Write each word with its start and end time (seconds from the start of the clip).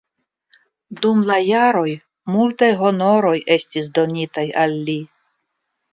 Dum 1.01 1.19
la 1.31 1.35
jaroj 1.49 1.85
multaj 2.37 2.69
honoroj 2.81 3.37
estis 3.57 3.93
donitaj 3.99 4.51
al 4.65 4.75
li. 4.89 5.01